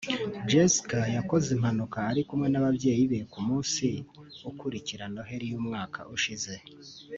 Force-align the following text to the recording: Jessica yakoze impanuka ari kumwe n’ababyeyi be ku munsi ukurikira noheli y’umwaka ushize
Jessica 0.49 0.99
yakoze 1.17 1.47
impanuka 1.55 1.97
ari 2.09 2.21
kumwe 2.27 2.47
n’ababyeyi 2.49 3.03
be 3.11 3.19
ku 3.31 3.39
munsi 3.47 3.85
ukurikira 4.49 5.03
noheli 5.13 5.45
y’umwaka 5.51 5.99
ushize 6.15 6.53